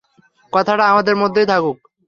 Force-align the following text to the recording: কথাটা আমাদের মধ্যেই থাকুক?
কথাটা 0.53 0.83
আমাদের 0.87 1.15
মধ্যেই 1.15 1.47
থাকুক? 1.47 1.77